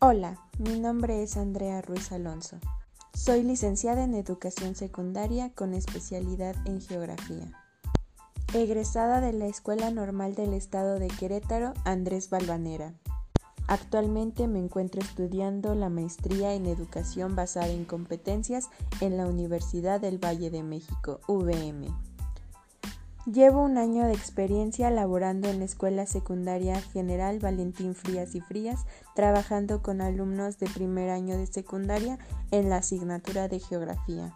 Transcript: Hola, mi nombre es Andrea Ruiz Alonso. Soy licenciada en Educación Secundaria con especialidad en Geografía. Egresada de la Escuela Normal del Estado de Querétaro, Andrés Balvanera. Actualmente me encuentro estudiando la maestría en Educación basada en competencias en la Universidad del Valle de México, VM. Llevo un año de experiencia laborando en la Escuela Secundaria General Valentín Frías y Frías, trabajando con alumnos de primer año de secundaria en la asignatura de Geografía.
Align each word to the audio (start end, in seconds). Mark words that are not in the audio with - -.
Hola, 0.00 0.38
mi 0.60 0.78
nombre 0.78 1.24
es 1.24 1.36
Andrea 1.36 1.82
Ruiz 1.82 2.12
Alonso. 2.12 2.58
Soy 3.14 3.42
licenciada 3.42 4.04
en 4.04 4.14
Educación 4.14 4.76
Secundaria 4.76 5.50
con 5.52 5.74
especialidad 5.74 6.54
en 6.66 6.80
Geografía. 6.80 7.50
Egresada 8.54 9.20
de 9.20 9.32
la 9.32 9.46
Escuela 9.46 9.90
Normal 9.90 10.36
del 10.36 10.54
Estado 10.54 11.00
de 11.00 11.08
Querétaro, 11.08 11.74
Andrés 11.84 12.30
Balvanera. 12.30 12.94
Actualmente 13.66 14.46
me 14.46 14.60
encuentro 14.60 15.00
estudiando 15.00 15.74
la 15.74 15.88
maestría 15.88 16.54
en 16.54 16.66
Educación 16.66 17.34
basada 17.34 17.66
en 17.66 17.84
competencias 17.84 18.70
en 19.00 19.16
la 19.16 19.26
Universidad 19.26 20.00
del 20.00 20.24
Valle 20.24 20.50
de 20.50 20.62
México, 20.62 21.18
VM. 21.26 21.88
Llevo 23.30 23.62
un 23.62 23.76
año 23.76 24.06
de 24.06 24.14
experiencia 24.14 24.90
laborando 24.90 25.50
en 25.50 25.58
la 25.58 25.66
Escuela 25.66 26.06
Secundaria 26.06 26.80
General 26.80 27.38
Valentín 27.38 27.94
Frías 27.94 28.34
y 28.34 28.40
Frías, 28.40 28.86
trabajando 29.14 29.82
con 29.82 30.00
alumnos 30.00 30.58
de 30.58 30.66
primer 30.66 31.10
año 31.10 31.36
de 31.36 31.46
secundaria 31.46 32.18
en 32.52 32.70
la 32.70 32.78
asignatura 32.78 33.48
de 33.48 33.60
Geografía. 33.60 34.34